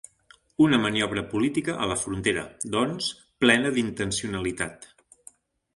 Una 0.67 0.77
maniobra 0.85 1.23
política 1.33 1.75
a 1.83 1.89
la 1.91 1.97
frontera, 2.05 2.47
doncs, 2.77 3.11
plena 3.45 3.77
d’intencionalitat. 3.79 4.91